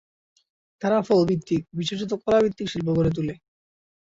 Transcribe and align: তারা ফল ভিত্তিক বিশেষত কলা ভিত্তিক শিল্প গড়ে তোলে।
তারা 0.81 0.97
ফল 1.01 1.21
ভিত্তিক 1.29 1.61
বিশেষত 1.73 2.11
কলা 2.21 2.39
ভিত্তিক 2.43 2.67
শিল্প 2.69 2.87
গড়ে 2.97 3.11
তোলে। 3.15 3.35